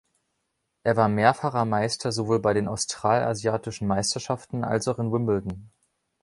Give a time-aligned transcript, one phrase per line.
[0.83, 5.69] Er war mehrfacher Meister sowohl bei den Australasiatischen Meisterschaften als auch in Wimbledon.